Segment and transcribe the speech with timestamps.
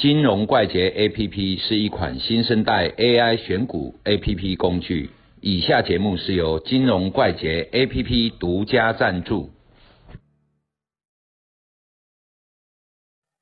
[0.00, 5.10] 金融怪杰 APP 是一款新生代 AI 选股 APP 工具。
[5.42, 9.50] 以下节目是由金融怪杰 APP 独家赞助。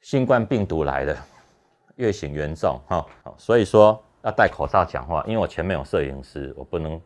[0.01, 1.17] 新冠病毒来了，
[1.95, 3.07] 越行严重哈，
[3.37, 5.23] 所以说要戴口罩讲话。
[5.29, 7.01] 因为我前面有摄影师，我不能，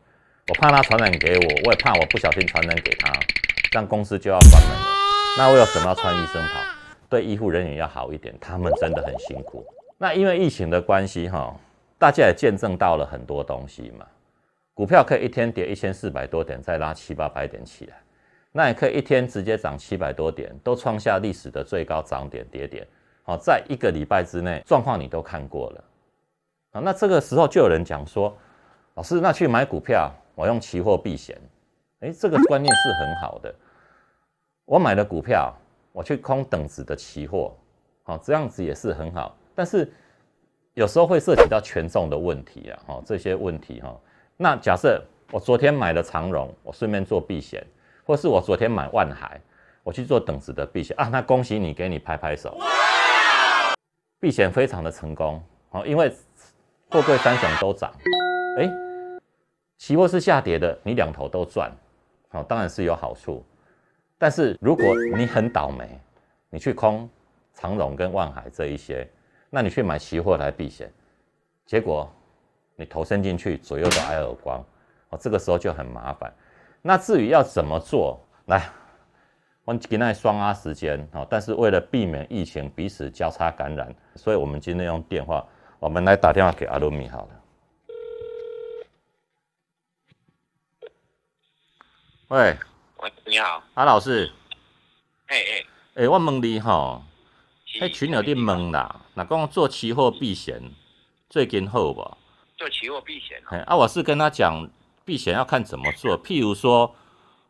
[0.49, 3.13] 我怕他传染给我，我也怕我不小心传染给他，
[3.71, 4.87] 这样公司就要关门了。
[5.37, 6.82] 那我有什么要穿医生袍？
[7.13, 9.63] 对医护人员要好一点，他们真的很辛苦。
[9.99, 11.55] 那因为疫情的关系哈，
[11.99, 14.07] 大家也见证到了很多东西嘛。
[14.73, 17.97] 股票可以一天跌一千四百多点，再拉七八百点起来，
[18.51, 22.87] 那也可以一天直接涨七百多点，都创下历史的最高涨点跌点。
[23.25, 25.85] 好，在一个礼拜之内，状况你都看过了。
[26.71, 28.35] 啊，那这个时候就有人讲说，
[28.95, 31.39] 老师，那去买股票，我用期货避险。
[32.01, 33.55] 哎，这个观念是很好的。
[34.65, 35.55] 我买了股票，
[35.93, 37.55] 我去空等值的期货，
[38.03, 39.37] 好，这样子也是很好。
[39.55, 39.93] 但是
[40.75, 43.95] 有时候会涉及到权重的问题啊，哈，这些问题哈。
[44.37, 47.65] 那假设我昨天买了长荣，我顺便做避险，
[48.05, 49.41] 或是我昨天买万海，
[49.83, 52.57] 我去做等值的避险啊，那恭喜你，给你拍拍手，
[54.19, 56.11] 避险非常的成功，好，因为
[56.89, 57.93] 货柜三雄都涨，
[58.59, 58.71] 哎，
[59.77, 61.71] 期货是下跌的，你两头都赚，
[62.31, 63.45] 好，当然是有好处，
[64.23, 65.99] 但是如果你很倒霉，
[66.49, 67.11] 你去空
[67.55, 69.11] 长荣跟万海这一些，
[69.51, 70.89] 那你去买期货来避险，
[71.67, 72.09] 结果。
[72.77, 74.65] 你头伸进去，左右都挨耳光，
[75.11, 76.33] 哦，这个时候就很麻烦。
[76.81, 78.71] 那至于要怎么做，来，
[79.65, 81.27] 我给那双压时间哦。
[81.29, 85.47] 但是为了避免疫情彼此交叉感染，所以我们今天用电话，
[85.79, 87.43] 我们来打电话给阿鲁米好了。
[92.29, 92.57] 喂，
[93.03, 94.31] 喂，你好，阿老师。
[95.27, 95.65] 哎哎，
[96.05, 97.03] 哎，我问你吼，
[97.67, 100.63] 迄群有啲问啦，那讲做期货避险
[101.29, 102.17] 最近好不？
[102.57, 103.75] 做期货避险啊！
[103.75, 104.71] 我是跟他讲
[105.05, 106.17] 避险要看怎么做。
[106.23, 106.95] 譬如说，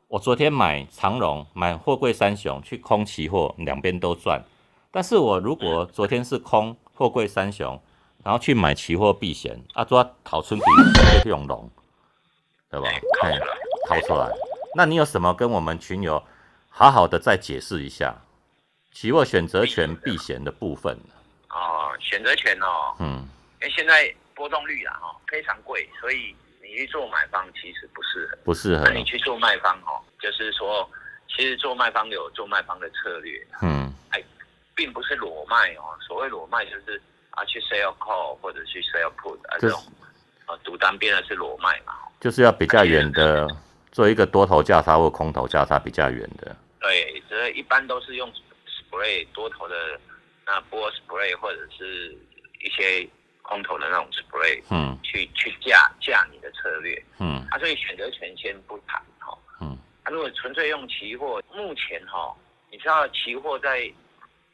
[0.08, 4.42] 我昨天买长荣，买货柜三雄去空期货，两边都赚。
[4.90, 7.78] 但是我如果昨天是空货柜三雄，
[8.24, 10.64] 然后去买期货避险，啊，做讨春比
[11.22, 11.70] 就用龙，
[12.70, 12.88] 对吧？
[13.20, 13.40] 考出来，
[13.86, 14.32] 考出来。
[14.74, 16.22] 那你有什么跟我们群友
[16.68, 18.14] 好好的再解释一下
[18.92, 20.98] 期货选择权避险的部分？
[21.50, 23.28] 哦，选择权哦，嗯，
[23.60, 24.14] 因为现在。
[24.34, 28.84] 波动率啊，哈，非常贵，所以你去做买方其实不适合，不适合。
[28.86, 30.88] 那你去做卖方，哦，就是说，
[31.28, 34.20] 其实做卖方有做卖方的策略，嗯，哎，
[34.74, 35.84] 并不是裸卖哦。
[36.00, 37.00] 所谓裸卖就是
[37.32, 39.80] 啊，去 sell call 或者去 sell put 啊这种，
[40.46, 43.46] 啊，赌单边的是裸卖嘛，就是要比较远的，
[43.92, 46.56] 做一个多头价差或空头价差比较远的。
[46.80, 48.28] 对，这一般都是用
[48.66, 50.00] spray 多头的
[50.44, 52.16] 那波 spray 或者是
[52.60, 53.08] 一些。
[53.44, 62.34] 空头的那种 spray，嗯，去去架架你的策略，嗯，啊，所以选择权先不谈哈，嗯，啊，如果纯粹用期货，目前哈，
[62.70, 63.92] 你知道期货在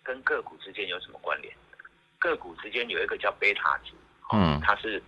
[0.03, 1.55] 跟个股之间有什么关联？
[2.19, 3.93] 个股之间有一个叫贝塔值，
[4.33, 5.01] 嗯，它是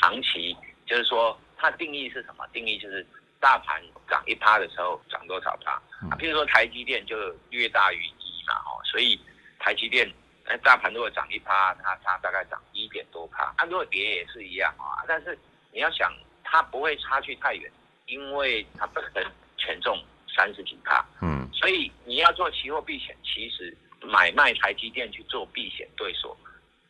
[0.00, 0.56] 长期，
[0.86, 2.44] 就是说它定义是什么？
[2.54, 3.06] 定义就是
[3.40, 5.72] 大盘涨一趴的时候涨多少趴？
[6.08, 7.16] 啊，譬如说台积电就
[7.48, 9.18] 略大于一嘛，哦，所以
[9.58, 10.08] 台积电。
[10.46, 13.44] 那大盘如果涨一趴，它它大概涨一点多趴。
[13.56, 15.04] 啊如果跌也是一样啊。
[15.06, 15.38] 但是
[15.70, 16.12] 你要想，
[16.42, 17.70] 它不会差距太远，
[18.06, 19.24] 因为它本身
[19.56, 20.02] 权重
[20.34, 21.04] 三十几趴。
[21.22, 21.48] 嗯。
[21.52, 26.36] 所以你要做期货避险，其实买卖台积电去做避险对手，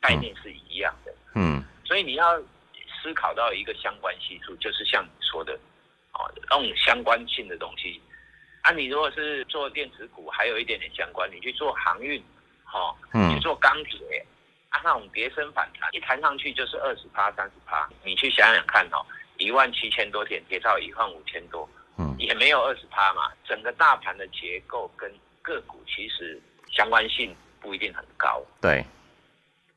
[0.00, 1.14] 概念是一样的。
[1.34, 1.62] 嗯。
[1.84, 2.40] 所以你要
[3.02, 5.58] 思考到一个相关系数，就是像你说的，
[6.20, 8.00] 哦，那种相关性的东西。
[8.62, 12.22] 啊，你如果是做电子股，还有一点点相关，你去做航运。
[12.72, 14.24] 哦，嗯，去做钢铁，
[14.68, 17.90] 啊，那种跌升反弹，一弹上去就是二十趴、三十趴。
[18.04, 19.04] 你去想想看哦，
[19.38, 23.32] 一万七千多点跌到一万五千多，嗯，也没有二十趴嘛。
[23.44, 25.12] 整个大盘的结构跟
[25.42, 26.40] 个股其实
[26.70, 28.40] 相关性不一定很高。
[28.60, 28.84] 对，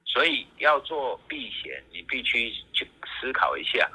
[0.06, 2.88] 所以要做避险，你必须去
[3.20, 3.90] 思考一下，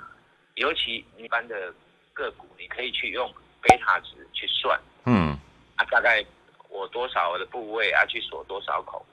[0.56, 1.72] 尤其一般的
[2.19, 3.32] 个股，你可以去用
[3.62, 5.38] 贝塔值去算，嗯，
[5.76, 6.25] 啊，大概。
[6.70, 8.05] 我多少的部位啊？
[8.05, 9.05] 去锁多少口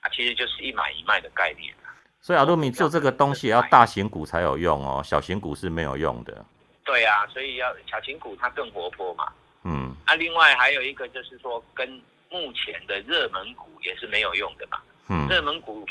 [0.00, 0.10] 啊？
[0.12, 1.72] 其实就是一买一卖的概念
[2.20, 6.44] 所以阿路米做这个东西要大型股才有用哦，小型股是没有用的。
[6.84, 9.32] 对啊，所以要小型股它更活泼嘛。
[9.62, 9.94] 嗯。
[10.06, 11.88] 啊，另外还有一个就是说，跟
[12.28, 14.82] 目前的热门股也是没有用的嘛。
[15.08, 15.28] 嗯。
[15.28, 15.86] 热门股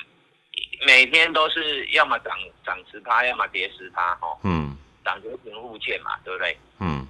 [0.85, 4.37] 每天都是要么涨涨十趴，要么跌十趴，哈。
[4.43, 4.72] 嗯。
[5.03, 6.57] 涨跌停互见嘛，对不对？
[6.79, 7.07] 嗯。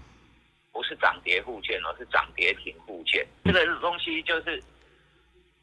[0.72, 3.26] 不是涨跌互见哦，是涨跌停互见。
[3.46, 4.62] 这个东西就是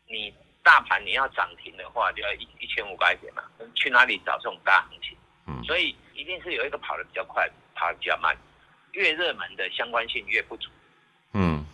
[0.07, 0.33] 你
[0.63, 3.43] 大盘你要涨停的话，就要一一千五百点嘛，
[3.75, 5.17] 去哪里找这种大行情？
[5.47, 8.37] 嗯，所以一定是有一个跑得比较快，跑得比较慢，
[8.93, 10.71] 越热门的相关性越不足。
[11.33, 11.67] 嗯，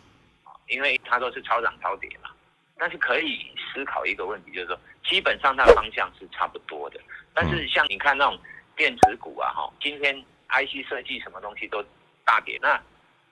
[0.68, 2.30] 因为它都是超涨超跌嘛。
[2.78, 7.00] 但是可以思考一个问题，就是说，基本上它的方向是差不多的。
[7.34, 8.38] 但是像你看那种
[8.76, 11.84] 电子股啊，哈，今天 IC 设计什么东西都
[12.24, 12.80] 大跌，那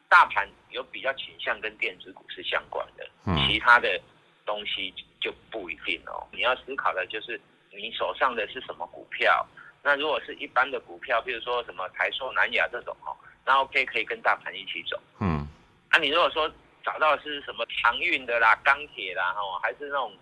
[0.08, 3.08] 大盘有比较倾向跟电子股是相关的，
[3.46, 4.00] 其他的
[4.44, 6.26] 东西就不一定哦。
[6.32, 7.40] 你要思考的就是
[7.70, 9.46] 你手上的是什么股票。
[9.82, 13.14] 那如果是一般的股票，比如说什么台塑、南亚这种哦，
[13.44, 14.98] 那 OK 可以跟大盘一起走。
[15.20, 15.46] 嗯。
[15.92, 16.50] 那你如果说
[16.82, 20.12] 找到是什么航运的啦、钢铁啦，哦，还是那种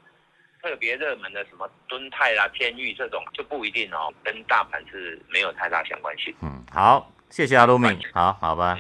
[0.63, 6.33] 特别热门的什么敦泰啦、天域这种，就不一定哦，跟大盘是没有太大相关性。
[6.41, 8.79] 嗯，好，谢谢阿鲁米，好好吧。